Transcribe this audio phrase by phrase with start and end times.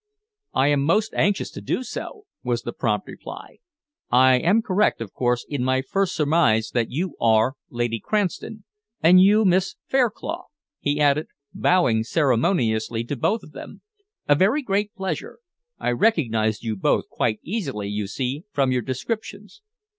[0.55, 3.59] "I am most anxious to do so," was the prompt reply.
[4.09, 8.63] "I am correct, of course, in my first surmise that you are Lady Cranston
[9.03, 10.45] and you Miss Fairclough?"
[10.79, 13.83] he added, bowing ceremoniously to both of them.
[14.27, 15.37] "A very great pleasure!
[15.77, 19.61] I recognised you both quite easily, you see, from your descriptions."